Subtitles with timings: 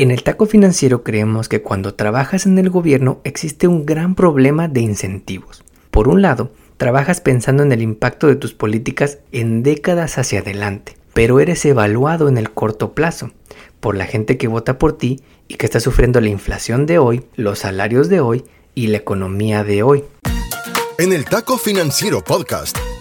[0.00, 4.68] En el taco financiero creemos que cuando trabajas en el gobierno existe un gran problema
[4.68, 5.64] de incentivos.
[5.90, 10.96] Por un lado, trabajas pensando en el impacto de tus políticas en décadas hacia adelante,
[11.14, 13.32] pero eres evaluado en el corto plazo
[13.80, 17.24] por la gente que vota por ti y que está sufriendo la inflación de hoy,
[17.34, 18.44] los salarios de hoy
[18.76, 20.04] y la economía de hoy.
[20.98, 22.78] En el Taco Financiero Podcast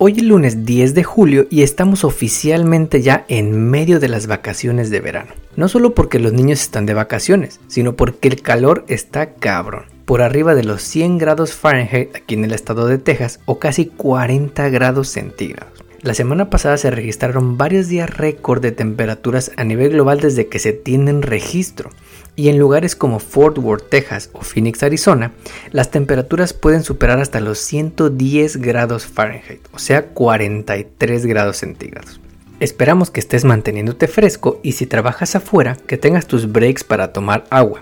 [0.00, 4.90] Hoy es lunes 10 de julio y estamos oficialmente ya en medio de las vacaciones
[4.90, 5.32] de verano.
[5.56, 9.86] No solo porque los niños están de vacaciones, sino porque el calor está cabrón.
[10.04, 13.86] Por arriba de los 100 grados Fahrenheit aquí en el estado de Texas o casi
[13.86, 15.72] 40 grados centígrados.
[16.00, 20.60] La semana pasada se registraron varios días récord de temperaturas a nivel global desde que
[20.60, 21.90] se tienen registro
[22.38, 25.32] y en lugares como Fort Worth, Texas o Phoenix, Arizona,
[25.72, 32.20] las temperaturas pueden superar hasta los 110 grados Fahrenheit, o sea 43 grados centígrados.
[32.60, 37.44] Esperamos que estés manteniéndote fresco y si trabajas afuera, que tengas tus breaks para tomar
[37.50, 37.80] agua.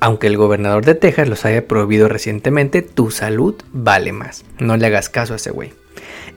[0.00, 4.46] Aunque el gobernador de Texas los haya prohibido recientemente, tu salud vale más.
[4.58, 5.74] No le hagas caso a ese güey.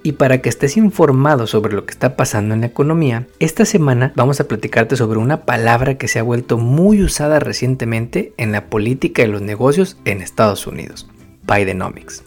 [0.04, 4.14] Y para que estés informado sobre lo que está pasando en la economía, esta semana
[4.16, 8.66] vamos a platicarte sobre una palabra que se ha vuelto muy usada recientemente en la
[8.66, 11.08] política y los negocios en Estados Unidos,
[11.44, 12.24] Bidenomics.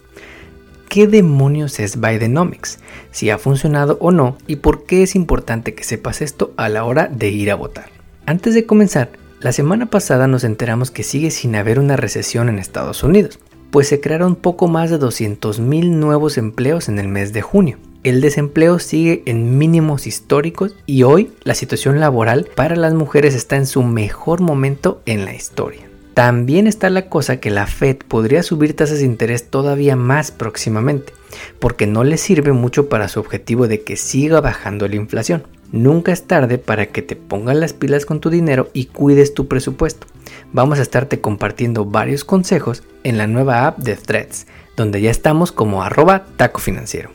[0.87, 2.79] ¿Qué demonios es Bidenomics?
[3.11, 6.85] Si ha funcionado o no y por qué es importante que sepas esto a la
[6.85, 7.89] hora de ir a votar.
[8.25, 9.09] Antes de comenzar,
[9.41, 13.39] la semana pasada nos enteramos que sigue sin haber una recesión en Estados Unidos
[13.75, 17.77] pues se crearon poco más de 200.000 nuevos empleos en el mes de junio.
[18.03, 23.57] El desempleo sigue en mínimos históricos y hoy la situación laboral para las mujeres está
[23.57, 25.89] en su mejor momento en la historia.
[26.13, 31.11] También está la cosa que la Fed podría subir tasas de interés todavía más próximamente,
[31.59, 35.43] porque no le sirve mucho para su objetivo de que siga bajando la inflación.
[35.75, 39.49] Nunca es tarde para que te pongas las pilas con tu dinero y cuides tu
[39.49, 40.07] presupuesto.
[40.53, 44.47] Vamos a estarte compartiendo varios consejos en la nueva app de Threads,
[44.77, 47.09] donde ya estamos como arroba taco financiero.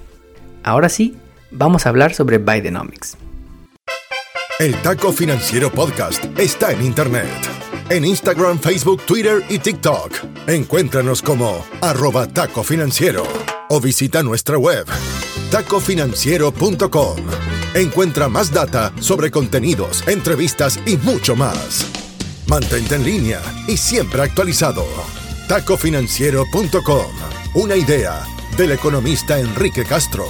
[0.63, 1.17] Ahora sí,
[1.51, 3.17] vamos a hablar sobre Bidenomics.
[4.59, 7.31] El Taco Financiero Podcast está en Internet.
[7.89, 10.13] En Instagram, Facebook, Twitter y TikTok.
[10.47, 13.23] Encuéntranos como arroba taco financiero
[13.71, 14.85] o visita nuestra web
[15.51, 17.60] tacofinanciero.com.
[17.75, 21.87] Encuentra más data sobre contenidos, entrevistas y mucho más.
[22.49, 24.85] Mantente en línea y siempre actualizado.
[25.47, 27.07] Tacofinanciero.com.
[27.55, 28.25] Una idea
[28.57, 30.25] del economista Enrique Castro.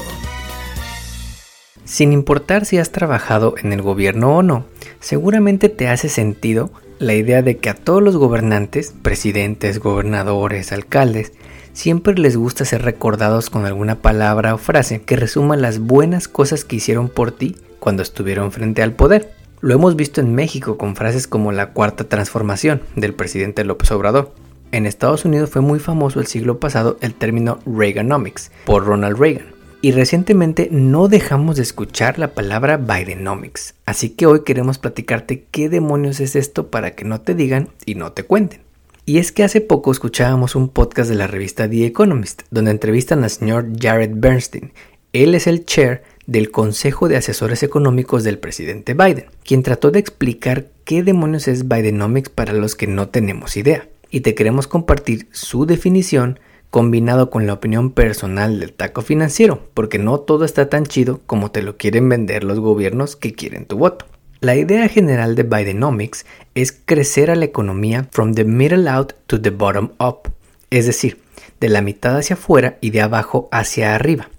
[1.87, 4.67] Sin importar si has trabajado en el gobierno o no,
[5.01, 6.71] seguramente te hace sentido
[7.01, 11.33] la idea de que a todos los gobernantes, presidentes, gobernadores, alcaldes,
[11.73, 16.67] siempre les gusta ser recordados con alguna palabra o frase que resuma las buenas cosas
[16.67, 19.33] que hicieron por ti cuando estuvieron frente al poder.
[19.63, 24.35] Lo hemos visto en México con frases como la cuarta transformación del presidente López Obrador.
[24.71, 29.60] En Estados Unidos fue muy famoso el siglo pasado el término Reaganomics por Ronald Reagan.
[29.83, 33.75] Y recientemente no dejamos de escuchar la palabra Bidenomics.
[33.87, 37.95] Así que hoy queremos platicarte qué demonios es esto para que no te digan y
[37.95, 38.61] no te cuenten.
[39.07, 43.25] Y es que hace poco escuchábamos un podcast de la revista The Economist, donde entrevistan
[43.25, 44.73] al señor Jared Bernstein.
[45.15, 49.99] Él es el chair del Consejo de Asesores Económicos del presidente Biden, quien trató de
[49.99, 53.89] explicar qué demonios es Bidenomics para los que no tenemos idea.
[54.11, 56.39] Y te queremos compartir su definición
[56.71, 61.51] combinado con la opinión personal del taco financiero, porque no todo está tan chido como
[61.51, 64.07] te lo quieren vender los gobiernos que quieren tu voto.
[64.41, 69.41] La idea general de Bidenomics es crecer a la economía from the middle out to
[69.41, 70.33] the bottom up,
[70.71, 71.21] es decir,
[71.61, 74.31] de la mitad hacia afuera y de abajo hacia arriba,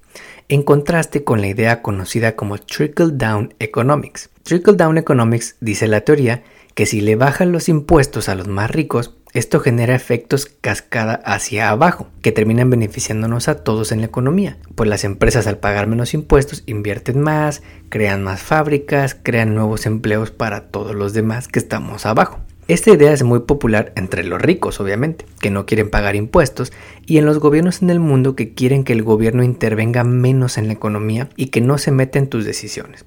[0.49, 4.29] en contraste con la idea conocida como Trickle Down Economics.
[4.41, 6.43] Trickle Down Economics dice la teoría
[6.73, 11.69] que si le bajan los impuestos a los más ricos, esto genera efectos cascada hacia
[11.69, 16.13] abajo, que terminan beneficiándonos a todos en la economía, pues las empresas al pagar menos
[16.13, 22.05] impuestos invierten más, crean más fábricas, crean nuevos empleos para todos los demás que estamos
[22.05, 22.39] abajo.
[22.71, 26.71] Esta idea es muy popular entre los ricos, obviamente, que no quieren pagar impuestos,
[27.05, 30.67] y en los gobiernos en el mundo que quieren que el gobierno intervenga menos en
[30.67, 33.03] la economía y que no se meta en tus decisiones.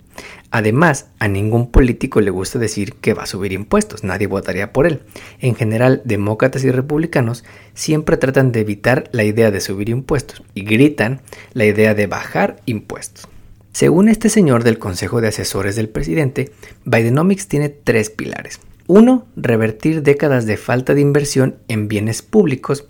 [0.50, 4.86] Además, a ningún político le gusta decir que va a subir impuestos, nadie votaría por
[4.86, 5.00] él.
[5.40, 10.64] En general, demócratas y republicanos siempre tratan de evitar la idea de subir impuestos y
[10.64, 11.22] gritan
[11.54, 13.28] la idea de bajar impuestos.
[13.72, 16.52] Según este señor del Consejo de Asesores del presidente,
[16.84, 18.60] Bidenomics tiene tres pilares.
[18.86, 19.26] 1.
[19.36, 22.86] Revertir décadas de falta de inversión en bienes públicos.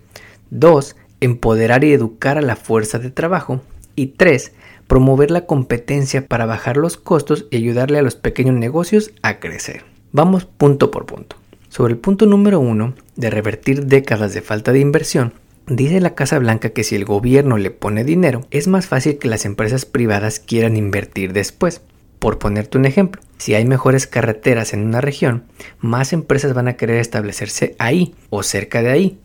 [0.51, 0.97] 2.
[1.21, 3.61] Empoderar y educar a la fuerza de trabajo.
[3.95, 4.53] Y 3.
[4.89, 9.85] Promover la competencia para bajar los costos y ayudarle a los pequeños negocios a crecer.
[10.11, 11.37] Vamos punto por punto.
[11.69, 15.33] Sobre el punto número 1 de revertir décadas de falta de inversión,
[15.67, 19.29] Dice la Casa Blanca que si el gobierno le pone dinero, es más fácil que
[19.29, 21.81] las empresas privadas quieran invertir después.
[22.25, 25.45] Por ponerte un ejemplo, si hay mejores carreteras en una región,
[25.79, 29.19] más empresas van a querer establecerse ahí o cerca de ahí.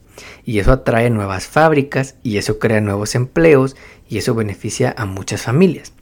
[0.44, 3.78] Y eso atrae nuevas fábricas y eso crea nuevos empleos
[4.10, 5.94] y eso beneficia a muchas familias.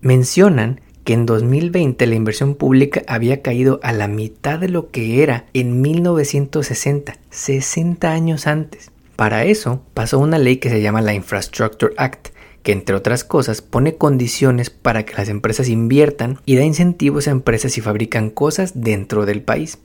[0.00, 5.22] Mencionan que en 2020 la inversión pública había caído a la mitad de lo que
[5.22, 8.90] era en 1960, 60 años antes.
[9.14, 12.28] Para eso pasó una ley que se llama la Infrastructure Act,
[12.66, 17.30] que entre otras cosas pone condiciones para que las empresas inviertan y da incentivos a
[17.30, 19.78] empresas si fabrican cosas dentro del país,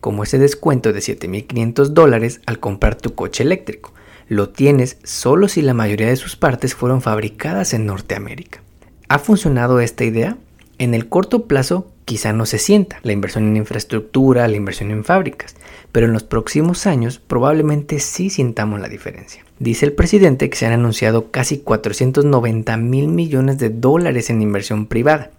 [0.00, 3.92] como ese descuento de 7.500 dólares al comprar tu coche eléctrico.
[4.28, 8.62] Lo tienes solo si la mayoría de sus partes fueron fabricadas en Norteamérica.
[9.08, 10.36] ¿Ha funcionado esta idea?
[10.78, 15.02] En el corto plazo quizá no se sienta la inversión en infraestructura, la inversión en
[15.02, 15.56] fábricas,
[15.90, 19.47] pero en los próximos años probablemente sí sintamos la diferencia.
[19.58, 24.86] Dice el presidente que se han anunciado casi 490 mil millones de dólares en inversión
[24.86, 25.30] privada.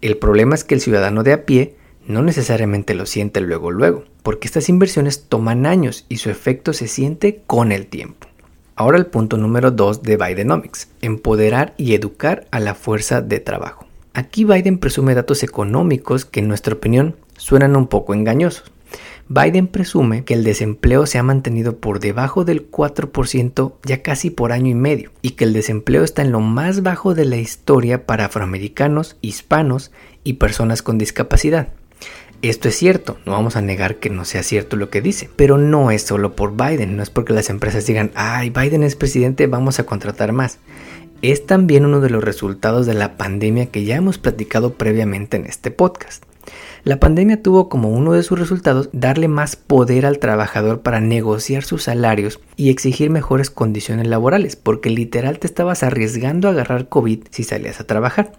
[0.00, 1.74] El problema es que el ciudadano de a pie
[2.06, 6.86] no necesariamente lo siente luego luego, porque estas inversiones toman años y su efecto se
[6.86, 8.28] siente con el tiempo.
[8.76, 13.86] Ahora el punto número 2 de Bidenomics, empoderar y educar a la fuerza de trabajo.
[14.12, 18.70] Aquí Biden presume datos económicos que en nuestra opinión suenan un poco engañosos.
[19.28, 24.52] Biden presume que el desempleo se ha mantenido por debajo del 4% ya casi por
[24.52, 28.06] año y medio y que el desempleo está en lo más bajo de la historia
[28.06, 29.90] para afroamericanos, hispanos
[30.22, 31.70] y personas con discapacidad.
[32.42, 35.58] Esto es cierto, no vamos a negar que no sea cierto lo que dice, pero
[35.58, 39.48] no es solo por Biden, no es porque las empresas digan, ay, Biden es presidente,
[39.48, 40.58] vamos a contratar más.
[41.22, 45.46] Es también uno de los resultados de la pandemia que ya hemos platicado previamente en
[45.46, 46.22] este podcast.
[46.84, 51.64] La pandemia tuvo como uno de sus resultados darle más poder al trabajador para negociar
[51.64, 57.24] sus salarios y exigir mejores condiciones laborales, porque literal te estabas arriesgando a agarrar COVID
[57.30, 58.32] si salías a trabajar.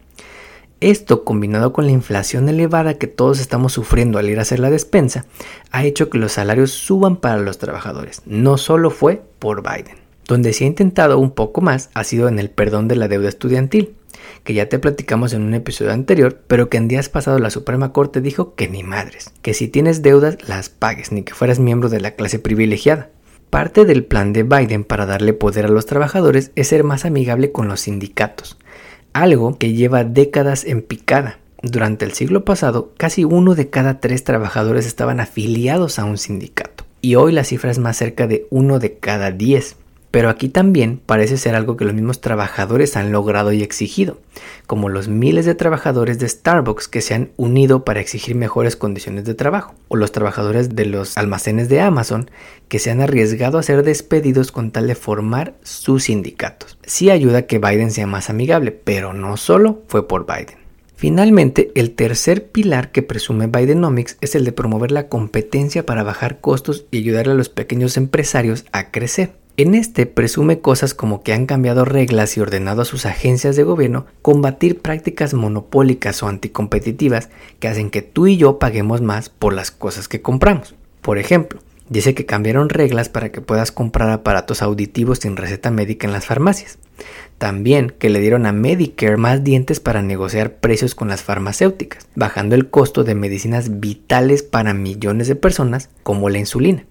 [0.80, 4.70] Esto, combinado con la inflación elevada que todos estamos sufriendo al ir a hacer la
[4.70, 5.26] despensa,
[5.72, 8.22] ha hecho que los salarios suban para los trabajadores.
[8.26, 9.98] No solo fue por Biden.
[10.28, 13.28] Donde se ha intentado un poco más ha sido en el perdón de la deuda
[13.28, 13.97] estudiantil
[14.44, 17.94] que ya te platicamos en un episodio anterior, pero que en días pasados la Suprema
[17.94, 21.90] Corte dijo que ni madres, que si tienes deudas las pagues, ni que fueras miembro
[21.90, 23.10] de la clase privilegiada.
[23.50, 27.52] Parte del plan de Biden para darle poder a los trabajadores es ser más amigable
[27.52, 28.58] con los sindicatos,
[29.14, 31.40] algo que lleva décadas en picada.
[31.64, 36.86] Durante el siglo pasado, casi uno de cada tres trabajadores estaban afiliados a un sindicato,
[37.02, 39.76] y hoy la cifra es más cerca de uno de cada diez.
[40.18, 44.18] Pero aquí también parece ser algo que los mismos trabajadores han logrado y exigido,
[44.66, 49.26] como los miles de trabajadores de Starbucks que se han unido para exigir mejores condiciones
[49.26, 52.32] de trabajo, o los trabajadores de los almacenes de Amazon
[52.68, 56.80] que se han arriesgado a ser despedidos con tal de formar sus sindicatos.
[56.84, 60.58] Sí ayuda a que Biden sea más amigable, pero no solo fue por Biden.
[60.96, 66.40] Finalmente, el tercer pilar que presume Bidenomics es el de promover la competencia para bajar
[66.40, 69.34] costos y ayudar a los pequeños empresarios a crecer.
[69.60, 73.64] En este presume cosas como que han cambiado reglas y ordenado a sus agencias de
[73.64, 79.54] gobierno combatir prácticas monopólicas o anticompetitivas que hacen que tú y yo paguemos más por
[79.54, 80.76] las cosas que compramos.
[81.02, 81.60] Por ejemplo,
[81.90, 86.28] dice que cambiaron reglas para que puedas comprar aparatos auditivos sin receta médica en las
[86.28, 86.78] farmacias.
[87.40, 92.54] También que le dieron a Medicare más dientes para negociar precios con las farmacéuticas, bajando
[92.54, 96.86] el costo de medicinas vitales para millones de personas como la insulina.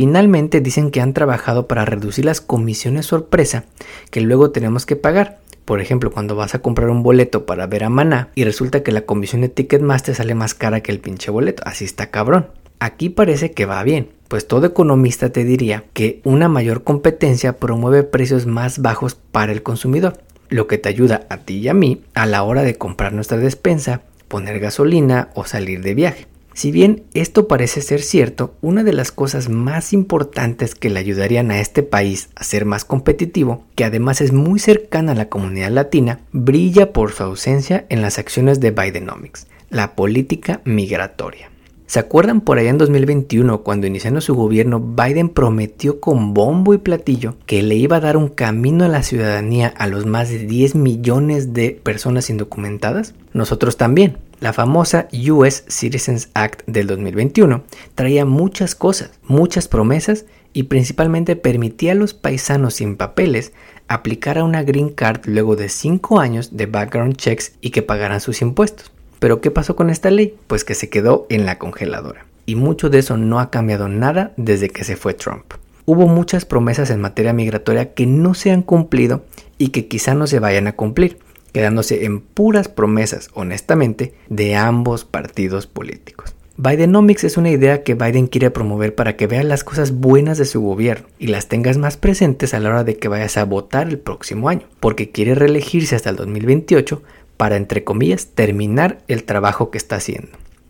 [0.00, 3.64] Finalmente dicen que han trabajado para reducir las comisiones sorpresa
[4.10, 5.40] que luego tenemos que pagar.
[5.66, 8.92] Por ejemplo, cuando vas a comprar un boleto para ver a Maná y resulta que
[8.92, 11.62] la comisión de Ticketmaster sale más cara que el pinche boleto.
[11.66, 12.46] Así está cabrón.
[12.78, 18.02] Aquí parece que va bien, pues todo economista te diría que una mayor competencia promueve
[18.02, 22.00] precios más bajos para el consumidor, lo que te ayuda a ti y a mí
[22.14, 26.26] a la hora de comprar nuestra despensa, poner gasolina o salir de viaje.
[26.60, 31.50] Si bien esto parece ser cierto, una de las cosas más importantes que le ayudarían
[31.50, 35.70] a este país a ser más competitivo, que además es muy cercana a la comunidad
[35.70, 41.50] latina, brilla por su ausencia en las acciones de Bidenomics, la política migratoria.
[41.86, 46.78] ¿Se acuerdan por allá en 2021 cuando iniciando su gobierno Biden prometió con bombo y
[46.78, 50.40] platillo que le iba a dar un camino a la ciudadanía a los más de
[50.40, 53.14] 10 millones de personas indocumentadas?
[53.32, 54.18] Nosotros también.
[54.40, 57.62] La famosa US Citizens Act del 2021
[57.94, 63.52] traía muchas cosas, muchas promesas y principalmente permitía a los paisanos sin papeles
[63.86, 68.22] aplicar a una green card luego de 5 años de background checks y que pagaran
[68.22, 68.90] sus impuestos.
[69.18, 70.34] Pero ¿qué pasó con esta ley?
[70.46, 72.24] Pues que se quedó en la congeladora.
[72.46, 75.52] Y mucho de eso no ha cambiado nada desde que se fue Trump.
[75.84, 79.22] Hubo muchas promesas en materia migratoria que no se han cumplido
[79.58, 81.18] y que quizá no se vayan a cumplir,
[81.52, 86.34] quedándose en puras promesas, honestamente, de ambos partidos políticos.
[86.62, 90.44] Bidenomics es una idea que Biden quiere promover para que veas las cosas buenas de
[90.44, 93.88] su gobierno y las tengas más presentes a la hora de que vayas a votar
[93.88, 97.02] el próximo año, porque quiere reelegirse hasta el 2028
[97.38, 100.28] para, entre comillas, terminar el trabajo que está haciendo.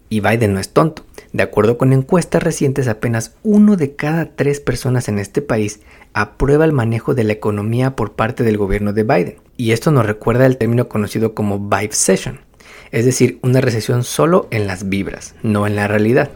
[0.08, 1.04] Y Biden no es tonto.
[1.32, 5.80] De acuerdo con encuestas recientes, apenas uno de cada tres personas en este país
[6.12, 9.36] aprueba el manejo de la economía por parte del gobierno de Biden.
[9.56, 12.40] Y esto nos recuerda el término conocido como Vibe Session,
[12.90, 16.30] es decir, una recesión solo en las vibras, no en la realidad.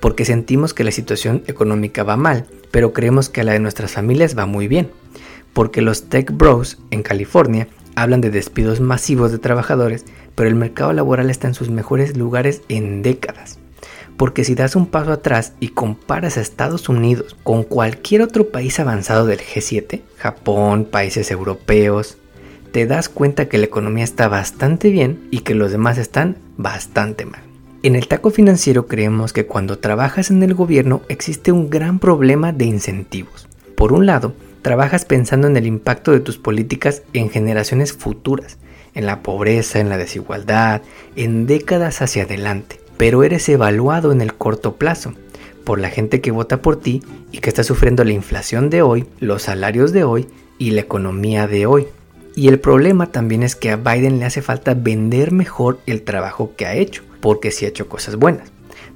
[0.00, 4.36] Porque sentimos que la situación económica va mal, pero creemos que la de nuestras familias
[4.36, 4.90] va muy bien.
[5.52, 10.92] Porque los tech bros en California Hablan de despidos masivos de trabajadores, pero el mercado
[10.92, 13.58] laboral está en sus mejores lugares en décadas.
[14.16, 18.78] Porque si das un paso atrás y comparas a Estados Unidos con cualquier otro país
[18.78, 22.18] avanzado del G7, Japón, países europeos,
[22.72, 27.26] te das cuenta que la economía está bastante bien y que los demás están bastante
[27.26, 27.42] mal.
[27.82, 32.52] En el taco financiero creemos que cuando trabajas en el gobierno existe un gran problema
[32.52, 33.48] de incentivos.
[33.76, 38.58] Por un lado, trabajas pensando en el impacto de tus políticas en generaciones futuras,
[38.94, 40.82] en la pobreza, en la desigualdad,
[41.16, 45.12] en décadas hacia adelante, pero eres evaluado en el corto plazo
[45.64, 49.06] por la gente que vota por ti y que está sufriendo la inflación de hoy,
[49.18, 51.88] los salarios de hoy y la economía de hoy.
[52.36, 56.52] Y el problema también es que a Biden le hace falta vender mejor el trabajo
[56.56, 58.52] que ha hecho, porque sí ha hecho cosas buenas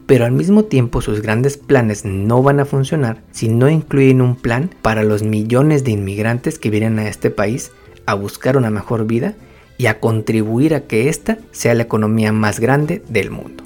[0.06, 4.36] pero al mismo tiempo sus grandes planes no van a funcionar si no incluyen un
[4.36, 7.72] plan para los millones de inmigrantes que vienen a este país
[8.06, 9.34] a buscar una mejor vida
[9.78, 13.65] y a contribuir a que esta sea la economía más grande del mundo.